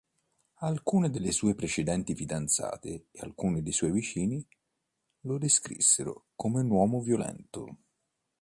[0.65, 4.43] Alcune sue precedenti fidanzate e alcuni suoi vicini
[5.25, 7.77] lo descrissero come un uomo violento.